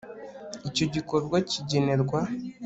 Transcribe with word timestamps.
icyo 0.67 0.81
igikorwa 0.87 1.37
kigenerwa 1.49 2.19